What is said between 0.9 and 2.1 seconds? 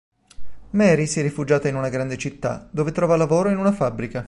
si è rifugiata in una